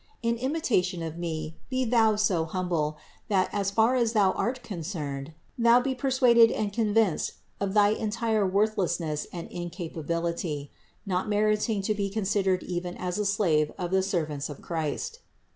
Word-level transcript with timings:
In 0.23 0.35
imitation 0.37 1.03
of 1.03 1.15
me 1.19 1.57
be 1.69 1.85
thou 1.85 2.15
so 2.15 2.45
humble, 2.45 2.97
that 3.27 3.51
as 3.53 3.69
far 3.69 3.93
as 3.93 4.13
thou 4.13 4.31
art 4.31 4.63
concerned, 4.63 5.31
thou 5.59 5.79
be 5.79 5.93
per 5.93 6.09
suaded 6.09 6.51
and 6.57 6.73
convinced 6.73 7.33
of 7.59 7.75
thy 7.75 7.89
entire 7.89 8.43
worthlessness 8.43 9.27
and 9.31 9.47
in 9.49 9.69
capability, 9.69 10.71
not 11.05 11.29
meriting 11.29 11.83
to 11.83 11.93
be 11.93 12.09
considered 12.09 12.63
even 12.63 12.97
as 12.97 13.19
a 13.19 13.25
slave 13.27 13.71
of 13.77 13.91
the 13.91 14.01
servants 14.01 14.49
of 14.49 14.59
Christ. 14.59 15.19